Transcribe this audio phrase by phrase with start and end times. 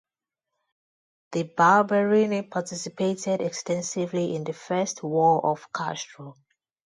[1.31, 6.37] The Barberini participated extensively in the First War of Castro.